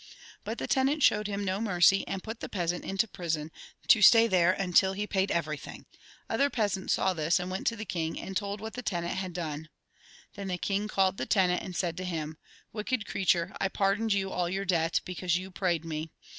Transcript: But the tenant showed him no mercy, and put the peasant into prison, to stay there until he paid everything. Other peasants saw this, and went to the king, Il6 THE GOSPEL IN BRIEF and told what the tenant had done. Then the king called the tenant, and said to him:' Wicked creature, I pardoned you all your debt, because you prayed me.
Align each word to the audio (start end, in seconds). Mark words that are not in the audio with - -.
But 0.43 0.57
the 0.57 0.65
tenant 0.65 1.03
showed 1.03 1.27
him 1.27 1.45
no 1.45 1.59
mercy, 1.61 2.03
and 2.07 2.23
put 2.23 2.39
the 2.39 2.49
peasant 2.49 2.83
into 2.85 3.07
prison, 3.07 3.51
to 3.87 4.01
stay 4.01 4.25
there 4.25 4.51
until 4.51 4.93
he 4.93 5.05
paid 5.05 5.29
everything. 5.29 5.85
Other 6.27 6.49
peasants 6.49 6.95
saw 6.95 7.13
this, 7.13 7.39
and 7.39 7.51
went 7.51 7.67
to 7.67 7.75
the 7.75 7.85
king, 7.85 8.13
Il6 8.13 8.13
THE 8.13 8.13
GOSPEL 8.17 8.23
IN 8.23 8.25
BRIEF 8.25 8.27
and 8.29 8.37
told 8.37 8.61
what 8.61 8.73
the 8.73 8.81
tenant 8.81 9.13
had 9.13 9.33
done. 9.33 9.69
Then 10.33 10.47
the 10.47 10.57
king 10.57 10.87
called 10.87 11.17
the 11.17 11.27
tenant, 11.27 11.61
and 11.61 11.75
said 11.75 11.95
to 11.97 12.03
him:' 12.03 12.39
Wicked 12.73 13.05
creature, 13.05 13.55
I 13.61 13.67
pardoned 13.67 14.13
you 14.13 14.31
all 14.31 14.49
your 14.49 14.65
debt, 14.65 15.01
because 15.05 15.37
you 15.37 15.51
prayed 15.51 15.85
me. 15.85 16.09